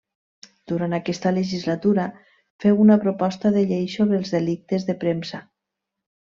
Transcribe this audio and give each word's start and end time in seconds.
Durant 0.69 0.95
aquesta 0.97 1.33
legislatura, 1.35 2.07
feu 2.65 2.81
una 2.87 2.99
proposta 3.05 3.53
de 3.59 3.65
llei 3.73 3.87
sobre 3.99 4.21
els 4.25 4.35
delictes 4.39 4.89
de 4.91 5.01
premsa. 5.07 5.47